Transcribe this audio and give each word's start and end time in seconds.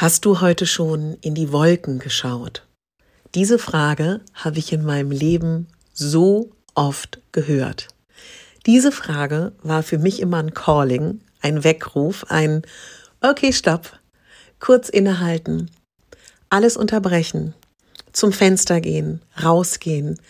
Hast 0.00 0.24
du 0.24 0.40
heute 0.40 0.64
schon 0.64 1.14
in 1.22 1.34
die 1.34 1.50
Wolken 1.50 1.98
geschaut? 1.98 2.64
Diese 3.34 3.58
Frage 3.58 4.20
habe 4.32 4.60
ich 4.60 4.72
in 4.72 4.84
meinem 4.84 5.10
Leben 5.10 5.66
so 5.92 6.52
oft 6.76 7.20
gehört. 7.32 7.88
Diese 8.64 8.92
Frage 8.92 9.50
war 9.60 9.82
für 9.82 9.98
mich 9.98 10.20
immer 10.20 10.36
ein 10.36 10.54
Calling, 10.54 11.20
ein 11.40 11.64
Weckruf, 11.64 12.24
ein 12.28 12.62
Okay, 13.20 13.52
stopp, 13.52 13.98
kurz 14.60 14.88
innehalten, 14.88 15.68
alles 16.48 16.76
unterbrechen, 16.76 17.54
zum 18.12 18.30
Fenster 18.30 18.80
gehen, 18.80 19.20
rausgehen, 19.42 20.20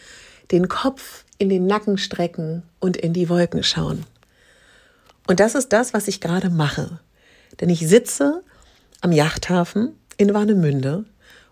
den 0.51 0.69
Kopf 0.69 1.27
in 1.37 1.51
den 1.51 1.66
Nacken 1.66 1.99
strecken 1.99 2.63
und 2.80 2.97
in 2.97 3.13
die 3.13 3.29
Wolken 3.29 3.63
schauen. 3.63 4.07
Und 5.27 5.41
das 5.41 5.55
ist 5.55 5.75
das, 5.75 5.93
was 5.93 6.09
ich 6.09 6.23
gerade 6.23 6.49
mache. 6.49 7.01
Denn 7.60 7.69
ich 7.69 7.87
sitze 7.87 8.43
am 9.01 9.13
Yachthafen 9.13 9.96
in 10.16 10.35
Warnemünde 10.35 11.04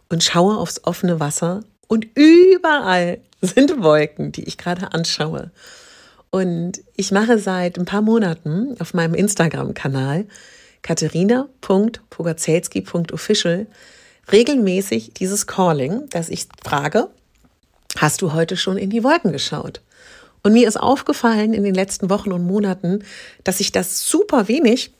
und 0.08 0.25
schaue 0.25 0.56
aufs 0.56 0.83
offene 0.84 1.20
Wasser 1.20 1.62
und 1.89 2.06
überall 2.14 3.19
sind 3.41 3.83
Wolken, 3.83 4.33
die 4.33 4.44
ich 4.44 4.58
gerade 4.58 4.92
anschaue. 4.92 5.50
Und 6.30 6.83
ich 6.94 7.12
mache 7.12 7.39
seit 7.39 7.78
ein 7.78 7.84
paar 7.84 8.02
Monaten 8.02 8.74
auf 8.80 8.94
meinem 8.94 9.14
Instagram-Kanal 9.14 10.27
katharina.pogazelski.official 10.83 13.69
regelmäßig 14.30 15.14
dieses 15.14 15.47
Calling, 15.47 16.08
dass 16.11 16.28
ich 16.28 16.48
frage, 16.64 17.08
hast 17.97 18.20
du 18.22 18.33
heute 18.33 18.56
schon 18.56 18.77
in 18.77 18.91
die 18.91 19.05
Wolken 19.05 19.30
geschaut? 19.33 19.80
Und 20.42 20.52
mir 20.52 20.69
ist 20.69 20.77
aufgefallen 20.77 21.55
in 21.55 21.64
den 21.64 21.74
letzten 21.74 22.11
Wochen 22.11 22.33
und 22.33 22.47
Monaten, 22.47 23.02
dass 23.42 23.58
ich 23.61 23.72
das 23.72 24.06
super 24.08 24.48
wenig 24.48 24.92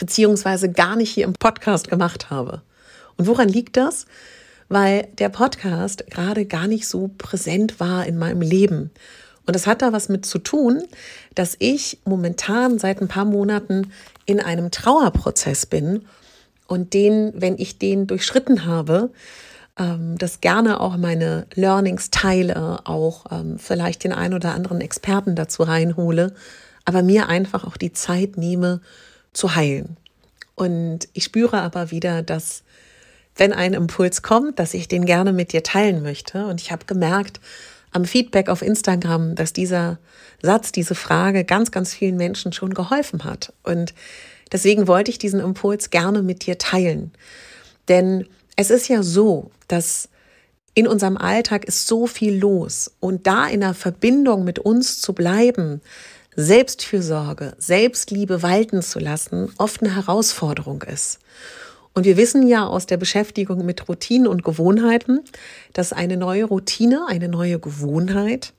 beziehungsweise 0.00 0.72
gar 0.72 0.96
nicht 0.96 1.10
hier 1.10 1.24
im 1.24 1.34
Podcast 1.34 1.88
gemacht 1.88 2.30
habe. 2.30 2.62
Und 3.16 3.28
woran 3.28 3.48
liegt 3.48 3.76
das? 3.76 4.06
Weil 4.68 5.08
der 5.18 5.28
Podcast 5.28 6.04
gerade 6.10 6.46
gar 6.46 6.66
nicht 6.66 6.88
so 6.88 7.10
präsent 7.18 7.78
war 7.78 8.06
in 8.06 8.18
meinem 8.18 8.40
Leben. 8.40 8.90
Und 9.46 9.54
das 9.54 9.66
hat 9.66 9.82
da 9.82 9.92
was 9.92 10.08
mit 10.08 10.24
zu 10.26 10.38
tun, 10.38 10.82
dass 11.34 11.56
ich 11.58 11.98
momentan 12.04 12.78
seit 12.78 13.00
ein 13.00 13.08
paar 13.08 13.24
Monaten 13.24 13.92
in 14.24 14.40
einem 14.40 14.70
Trauerprozess 14.70 15.66
bin 15.66 16.06
und 16.66 16.94
den, 16.94 17.32
wenn 17.34 17.58
ich 17.58 17.78
den 17.78 18.06
durchschritten 18.06 18.64
habe, 18.64 19.10
ähm, 19.76 20.16
das 20.16 20.40
gerne 20.40 20.80
auch 20.80 20.96
meine 20.96 21.46
Learnings 21.54 22.10
teile, 22.10 22.86
auch 22.86 23.26
ähm, 23.32 23.58
vielleicht 23.58 24.04
den 24.04 24.12
einen 24.12 24.34
oder 24.34 24.54
anderen 24.54 24.80
Experten 24.80 25.34
dazu 25.34 25.64
reinhole, 25.64 26.34
aber 26.84 27.02
mir 27.02 27.28
einfach 27.28 27.64
auch 27.64 27.76
die 27.76 27.92
Zeit 27.92 28.36
nehme, 28.36 28.80
zu 29.32 29.54
heilen. 29.54 29.96
Und 30.54 31.08
ich 31.12 31.24
spüre 31.24 31.60
aber 31.60 31.90
wieder, 31.90 32.22
dass 32.22 32.62
wenn 33.36 33.52
ein 33.52 33.74
Impuls 33.74 34.22
kommt, 34.22 34.58
dass 34.58 34.74
ich 34.74 34.88
den 34.88 35.06
gerne 35.06 35.32
mit 35.32 35.52
dir 35.52 35.62
teilen 35.62 36.02
möchte. 36.02 36.46
Und 36.46 36.60
ich 36.60 36.72
habe 36.72 36.84
gemerkt 36.84 37.40
am 37.92 38.04
Feedback 38.04 38.48
auf 38.48 38.62
Instagram, 38.62 39.34
dass 39.34 39.52
dieser 39.52 39.98
Satz, 40.42 40.72
diese 40.72 40.94
Frage 40.94 41.44
ganz, 41.44 41.70
ganz 41.70 41.94
vielen 41.94 42.16
Menschen 42.16 42.52
schon 42.52 42.74
geholfen 42.74 43.24
hat. 43.24 43.52
Und 43.62 43.94
deswegen 44.52 44.86
wollte 44.86 45.10
ich 45.10 45.18
diesen 45.18 45.40
Impuls 45.40 45.90
gerne 45.90 46.22
mit 46.22 46.46
dir 46.46 46.58
teilen. 46.58 47.12
Denn 47.88 48.26
es 48.56 48.70
ist 48.70 48.88
ja 48.88 49.02
so, 49.02 49.50
dass 49.68 50.08
in 50.74 50.86
unserem 50.86 51.16
Alltag 51.16 51.64
ist 51.64 51.86
so 51.86 52.06
viel 52.06 52.38
los 52.38 52.92
und 53.00 53.26
da 53.26 53.46
in 53.46 53.60
der 53.60 53.74
Verbindung 53.74 54.44
mit 54.44 54.58
uns 54.58 55.00
zu 55.00 55.14
bleiben, 55.14 55.80
Selbstfürsorge, 56.36 57.54
Selbstliebe 57.58 58.42
walten 58.42 58.82
zu 58.82 58.98
lassen, 58.98 59.52
oft 59.58 59.82
eine 59.82 59.96
Herausforderung 59.96 60.82
ist. 60.82 61.18
Und 61.92 62.04
wir 62.04 62.16
wissen 62.16 62.46
ja 62.46 62.66
aus 62.66 62.86
der 62.86 62.98
Beschäftigung 62.98 63.66
mit 63.66 63.88
Routinen 63.88 64.28
und 64.28 64.44
Gewohnheiten, 64.44 65.20
dass 65.72 65.92
eine 65.92 66.16
neue 66.16 66.44
Routine, 66.44 67.06
eine 67.08 67.28
neue 67.28 67.58
Gewohnheit 67.58 68.52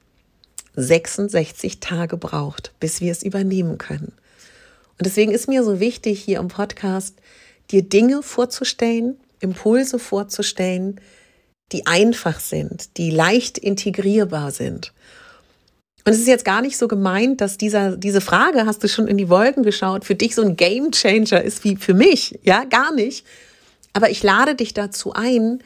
66 0.76 1.80
Tage 1.80 2.18
braucht, 2.18 2.74
bis 2.80 3.00
wir 3.00 3.12
es 3.12 3.24
übernehmen 3.24 3.78
können. 3.78 4.14
Und 4.98 5.06
deswegen 5.06 5.32
ist 5.32 5.48
mir 5.48 5.64
so 5.64 5.80
wichtig, 5.80 6.22
hier 6.22 6.40
im 6.40 6.50
Podcast 6.50 7.16
dir 7.72 7.84
Dinge 7.84 8.22
vorzustellen, 8.22 9.18
Impulse 9.40 9.98
vorzustellen, 9.98 11.00
die 11.72 11.88
einfach 11.88 12.42
sind, 12.42 12.98
die 12.98 13.12
leicht 13.12 13.58
integrierbar 13.58 14.52
sind 14.52 14.94
und 16.04 16.14
es 16.14 16.20
ist 16.20 16.28
jetzt 16.28 16.46
gar 16.46 16.62
nicht 16.62 16.78
so 16.78 16.88
gemeint, 16.88 17.42
dass 17.42 17.58
dieser, 17.58 17.96
diese 17.96 18.22
Frage, 18.22 18.66
hast 18.66 18.84
du 18.84 18.88
schon 18.88 19.08
in 19.08 19.18
die 19.18 19.30
Wolken 19.30 19.64
geschaut, 19.64 20.04
für 20.04 20.16
dich 20.16 20.34
so 20.34 20.42
ein 20.42 20.56
Game 20.56 20.92
Changer 20.92 21.44
ist 21.44 21.64
wie 21.64 21.76
für 21.76 21.94
mich. 21.94 22.40
Ja, 22.44 22.64
gar 22.64 22.94
nicht. 22.94 23.26
Aber 23.94 24.10
ich 24.10 24.24
lade 24.24 24.56
dich 24.56 24.74
dazu 24.74 25.14
ein, 25.14 25.62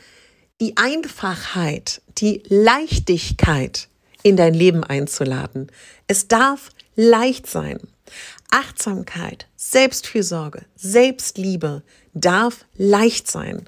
die 0.59 0.75
Einfachheit, 0.77 2.01
die 2.17 2.43
Leichtigkeit 2.49 3.87
in 4.23 4.35
dein 4.35 4.53
Leben 4.53 4.83
einzuladen. 4.83 5.71
Es 6.07 6.27
darf 6.27 6.71
leicht 6.95 7.47
sein. 7.47 7.79
Achtsamkeit, 8.51 9.47
Selbstfürsorge, 9.55 10.63
Selbstliebe 10.75 11.83
darf 12.13 12.65
leicht 12.77 13.29
sein. 13.29 13.65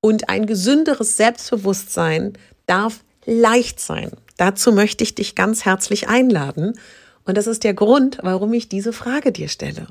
Und 0.00 0.28
ein 0.28 0.46
gesünderes 0.46 1.16
Selbstbewusstsein 1.16 2.34
darf 2.66 3.00
leicht 3.24 3.80
sein. 3.80 4.12
Dazu 4.38 4.72
möchte 4.72 5.04
ich 5.04 5.14
dich 5.14 5.34
ganz 5.34 5.66
herzlich 5.66 6.08
einladen. 6.08 6.78
Und 7.26 7.36
das 7.36 7.46
ist 7.46 7.64
der 7.64 7.74
Grund, 7.74 8.18
warum 8.22 8.54
ich 8.54 8.70
diese 8.70 8.94
Frage 8.94 9.32
dir 9.32 9.48
stelle. 9.48 9.88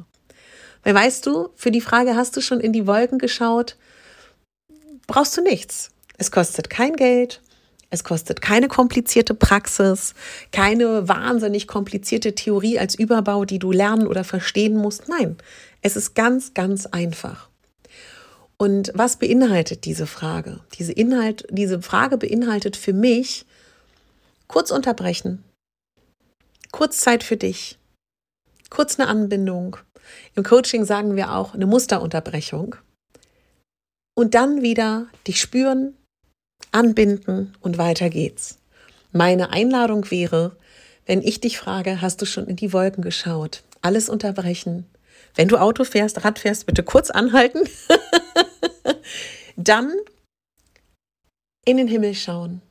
Weil 0.84 0.96
weißt 0.96 1.26
du, 1.26 1.50
für 1.56 1.70
die 1.70 1.82
Frage 1.82 2.16
hast 2.16 2.36
du 2.36 2.42
schon 2.42 2.60
in 2.60 2.74
die 2.74 2.88
Wolken 2.88 3.20
geschaut, 3.20 3.78
brauchst 5.06 5.38
du 5.38 5.42
nichts. 5.42 5.92
Es 6.18 6.32
kostet 6.32 6.70
kein 6.70 6.96
Geld, 6.96 7.42
es 7.90 8.04
kostet 8.04 8.42
keine 8.42 8.68
komplizierte 8.70 9.34
Praxis, 9.34 10.14
keine 10.52 11.08
wahnsinnig 11.08 11.68
komplizierte 11.68 12.34
Theorie 12.34 12.80
als 12.80 12.96
Überbau, 12.96 13.46
die 13.46 13.60
du 13.60 13.72
lernen 13.72 14.08
oder 14.08 14.24
verstehen 14.24 14.78
musst. 14.78 15.10
Nein, 15.10 15.36
es 15.82 15.96
ist 15.96 16.16
ganz, 16.16 16.54
ganz 16.54 16.86
einfach. 16.86 17.50
Und 18.58 18.92
was 18.96 19.18
beinhaltet 19.18 19.86
diese 19.86 20.08
Frage? 20.08 20.62
Diese, 20.80 20.94
Inhalt, 20.94 21.46
diese 21.52 21.82
Frage 21.82 22.18
beinhaltet 22.18 22.76
für 22.76 22.94
mich 22.94 23.46
kurz 24.48 24.72
unterbrechen, 24.72 25.44
kurz 26.72 27.00
Zeit 27.00 27.24
für 27.24 27.38
dich, 27.38 27.78
kurz 28.70 29.00
eine 29.00 29.10
Anbindung. 29.10 29.78
Im 30.36 30.44
Coaching 30.44 30.86
sagen 30.86 31.16
wir 31.16 31.34
auch 31.34 31.54
eine 31.54 31.66
Musterunterbrechung. 31.66 32.76
Und 34.16 34.34
dann 34.34 34.62
wieder 34.62 35.08
dich 35.28 35.40
spüren, 35.40 35.96
anbinden 36.72 37.56
und 37.62 37.78
weiter 37.78 38.10
geht's. 38.10 38.58
Meine 39.12 39.52
Einladung 39.52 40.10
wäre, 40.10 40.56
wenn 41.06 41.22
ich 41.22 41.40
dich 41.40 41.58
frage, 41.58 42.02
hast 42.02 42.22
du 42.22 42.26
schon 42.26 42.48
in 42.48 42.56
die 42.56 42.74
Wolken 42.74 43.04
geschaut? 43.04 43.64
Alles 43.82 44.10
unterbrechen. 44.10 44.86
Wenn 45.36 45.48
du 45.48 45.58
Auto 45.58 45.84
fährst, 45.84 46.26
Rad 46.26 46.40
fährst, 46.40 46.66
bitte 46.66 46.84
kurz 46.84 47.10
anhalten. 47.10 47.70
dann 49.56 49.94
in 51.66 51.78
den 51.78 51.88
Himmel 51.88 52.16
schauen 52.16 52.62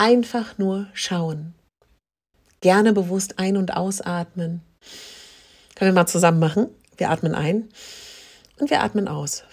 Einfach 0.00 0.56
nur 0.56 0.88
schauen. 0.94 1.52
Gerne 2.62 2.94
bewusst 2.94 3.38
ein- 3.38 3.58
und 3.58 3.76
ausatmen. 3.76 4.62
Können 5.74 5.90
wir 5.90 6.00
mal 6.00 6.06
zusammen 6.06 6.38
machen? 6.38 6.70
Wir 6.96 7.10
atmen 7.10 7.34
ein 7.34 7.68
und 8.58 8.70
wir 8.70 8.82
atmen 8.82 9.08
aus. 9.08 9.44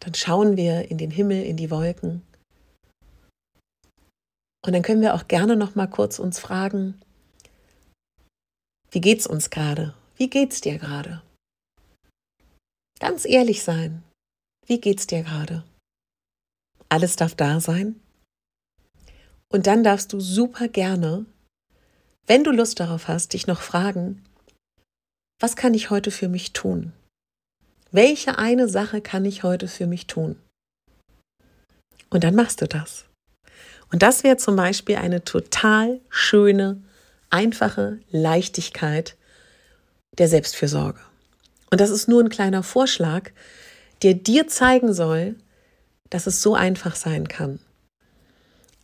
Dann 0.00 0.12
schauen 0.12 0.58
wir 0.58 0.90
in 0.90 0.98
den 0.98 1.10
Himmel, 1.10 1.42
in 1.42 1.56
die 1.56 1.70
Wolken. 1.70 2.20
Und 4.62 4.74
dann 4.74 4.82
können 4.82 5.00
wir 5.00 5.14
auch 5.14 5.26
gerne 5.26 5.56
noch 5.56 5.74
mal 5.74 5.86
kurz 5.86 6.18
uns 6.18 6.38
fragen, 6.38 7.00
wie 8.90 9.00
geht's 9.00 9.26
uns 9.26 9.48
gerade? 9.48 9.94
Wie 10.16 10.28
geht's 10.28 10.60
dir 10.60 10.76
gerade? 10.76 11.22
Ganz 13.00 13.24
ehrlich 13.24 13.62
sein. 13.62 14.02
Wie 14.66 14.82
geht's 14.82 15.06
dir 15.06 15.22
gerade? 15.22 15.64
Alles 16.90 17.16
darf 17.16 17.34
da 17.34 17.58
sein. 17.58 18.02
Und 19.52 19.66
dann 19.66 19.84
darfst 19.84 20.12
du 20.12 20.20
super 20.20 20.68
gerne, 20.68 21.26
wenn 22.26 22.44
du 22.44 22.50
Lust 22.50 22.80
darauf 22.80 23.08
hast, 23.08 23.32
dich 23.32 23.46
noch 23.46 23.60
fragen, 23.60 24.24
was 25.40 25.54
kann 25.54 25.74
ich 25.74 25.90
heute 25.90 26.10
für 26.10 26.28
mich 26.28 26.52
tun? 26.52 26.92
Welche 27.92 28.38
eine 28.38 28.68
Sache 28.68 29.00
kann 29.00 29.24
ich 29.24 29.42
heute 29.42 29.68
für 29.68 29.86
mich 29.86 30.06
tun? 30.06 30.36
Und 32.10 32.24
dann 32.24 32.34
machst 32.34 32.60
du 32.62 32.66
das. 32.66 33.04
Und 33.92 34.02
das 34.02 34.24
wäre 34.24 34.36
zum 34.36 34.56
Beispiel 34.56 34.96
eine 34.96 35.22
total 35.24 36.00
schöne, 36.08 36.82
einfache 37.30 38.00
Leichtigkeit 38.10 39.16
der 40.18 40.28
Selbstfürsorge. 40.28 41.00
Und 41.70 41.80
das 41.80 41.90
ist 41.90 42.08
nur 42.08 42.22
ein 42.22 42.28
kleiner 42.28 42.62
Vorschlag, 42.62 43.30
der 44.02 44.14
dir 44.14 44.48
zeigen 44.48 44.92
soll, 44.92 45.36
dass 46.10 46.26
es 46.26 46.42
so 46.42 46.54
einfach 46.54 46.96
sein 46.96 47.28
kann. 47.28 47.58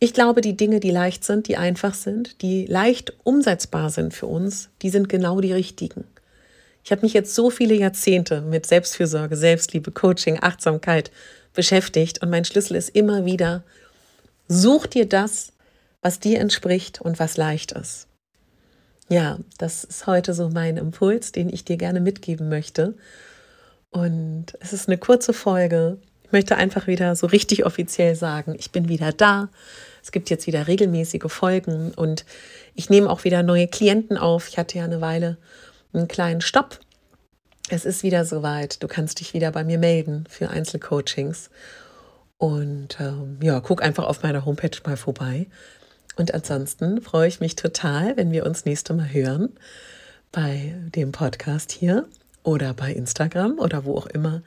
Ich 0.03 0.13
glaube, 0.13 0.41
die 0.41 0.57
Dinge, 0.57 0.81
die 0.81 0.91
leicht 0.91 1.23
sind, 1.23 1.47
die 1.47 1.55
einfach 1.55 1.93
sind, 1.93 2.41
die 2.41 2.65
leicht 2.65 3.13
umsetzbar 3.23 3.89
sind 3.89 4.13
für 4.13 4.25
uns, 4.25 4.67
die 4.81 4.89
sind 4.89 5.07
genau 5.07 5.39
die 5.39 5.53
richtigen. 5.53 6.03
Ich 6.83 6.91
habe 6.91 7.03
mich 7.03 7.13
jetzt 7.13 7.33
so 7.33 7.49
viele 7.49 7.73
Jahrzehnte 7.73 8.41
mit 8.41 8.65
Selbstfürsorge, 8.65 9.37
Selbstliebe, 9.37 9.91
Coaching, 9.91 10.39
Achtsamkeit 10.41 11.09
beschäftigt 11.53 12.21
und 12.21 12.29
mein 12.29 12.43
Schlüssel 12.43 12.75
ist 12.75 12.89
immer 12.89 13.23
wieder, 13.23 13.63
such 14.49 14.87
dir 14.87 15.07
das, 15.07 15.53
was 16.01 16.19
dir 16.19 16.41
entspricht 16.41 16.99
und 16.99 17.17
was 17.17 17.37
leicht 17.37 17.71
ist. 17.71 18.07
Ja, 19.07 19.39
das 19.57 19.85
ist 19.85 20.05
heute 20.05 20.33
so 20.33 20.49
mein 20.49 20.75
Impuls, 20.75 21.31
den 21.31 21.47
ich 21.47 21.63
dir 21.63 21.77
gerne 21.77 22.01
mitgeben 22.01 22.49
möchte. 22.49 22.95
Und 23.89 24.47
es 24.59 24.73
ist 24.73 24.89
eine 24.89 24.97
kurze 24.97 25.31
Folge. 25.31 25.97
Ich 26.25 26.33
möchte 26.33 26.57
einfach 26.57 26.87
wieder 26.87 27.15
so 27.15 27.27
richtig 27.27 27.65
offiziell 27.65 28.15
sagen, 28.15 28.53
ich 28.59 28.71
bin 28.71 28.89
wieder 28.89 29.13
da. 29.13 29.47
Es 30.03 30.11
gibt 30.11 30.29
jetzt 30.29 30.47
wieder 30.47 30.67
regelmäßige 30.67 31.31
Folgen 31.31 31.93
und 31.95 32.25
ich 32.75 32.89
nehme 32.89 33.09
auch 33.09 33.23
wieder 33.23 33.41
neue 33.41 33.67
Klienten 33.67 34.17
auf. 34.17 34.49
Ich 34.49 34.57
hatte 34.57 34.77
ja 34.77 34.83
eine 34.83 34.99
Weile 34.99 35.37
einen 35.93 36.09
kleinen 36.09 36.41
Stopp. 36.41 36.79
Es 37.69 37.85
ist 37.85 38.03
wieder 38.03 38.25
soweit. 38.25 38.83
Du 38.83 38.87
kannst 38.87 39.21
dich 39.21 39.33
wieder 39.33 39.51
bei 39.51 39.63
mir 39.63 39.77
melden 39.77 40.25
für 40.29 40.49
Einzelcoachings. 40.49 41.49
Und 42.37 42.99
ähm, 42.99 43.39
ja, 43.41 43.61
guck 43.61 43.81
einfach 43.81 44.03
auf 44.03 44.21
meiner 44.23 44.43
Homepage 44.45 44.77
mal 44.85 44.97
vorbei. 44.97 45.47
Und 46.17 46.33
ansonsten 46.33 47.01
freue 47.01 47.29
ich 47.29 47.39
mich 47.39 47.55
total, 47.55 48.17
wenn 48.17 48.31
wir 48.31 48.45
uns 48.45 48.65
nächste 48.65 48.93
Mal 48.93 49.11
hören 49.11 49.53
bei 50.33 50.75
dem 50.93 51.13
Podcast 51.13 51.71
hier 51.71 52.07
oder 52.43 52.73
bei 52.73 52.93
Instagram 52.93 53.59
oder 53.59 53.85
wo 53.85 53.95
auch 53.95 54.07
immer 54.07 54.41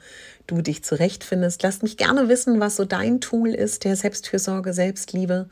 du 0.45 0.61
dich 0.61 0.83
zurechtfindest. 0.83 1.61
Lass 1.63 1.81
mich 1.81 1.97
gerne 1.97 2.29
wissen, 2.29 2.59
was 2.59 2.75
so 2.75 2.85
dein 2.85 3.21
Tool 3.21 3.49
ist, 3.49 3.83
der 3.83 3.95
Selbstfürsorge, 3.95 4.73
Selbstliebe. 4.73 5.49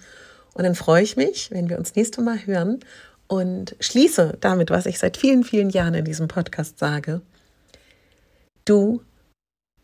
Und 0.54 0.64
dann 0.64 0.76
freue 0.76 1.04
ich 1.04 1.18
mich, 1.18 1.52
wenn 1.52 1.70
wir 1.70 1.78
uns 1.78 1.96
nächste 1.96 2.22
Mal 2.22 2.46
hören 2.46 2.80
und 3.28 3.76
schließe 3.80 4.38
damit, 4.40 4.70
was 4.70 4.86
ich 4.86 5.00
seit 5.00 5.18
vielen, 5.18 5.44
vielen 5.44 5.70
Jahren 5.70 5.96
in 5.96 6.06
diesem 6.06 6.28
Podcast 6.28 6.80
sage. 6.80 7.22
Du 8.64 9.02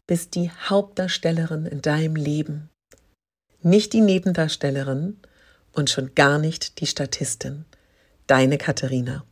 bist 0.08 0.36
die 0.36 0.50
Hauptdarstellerin 0.50 1.66
in 1.66 1.82
deinem 1.82 2.16
Leben, 2.16 2.70
nicht 3.62 3.94
die 3.94 4.02
Nebendarstellerin 4.02 5.18
und 5.74 5.90
schon 5.90 6.16
gar 6.16 6.40
nicht 6.40 6.80
die 6.80 6.88
Statistin. 6.88 7.66
Deine 8.28 8.58
Katharina. 8.58 9.24